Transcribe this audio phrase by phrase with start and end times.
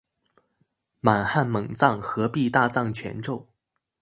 [1.01, 3.47] 滿漢蒙藏合璧大藏全咒